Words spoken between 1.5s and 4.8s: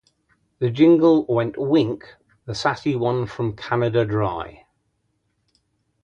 Wink, the sassy one, from Canada Dry.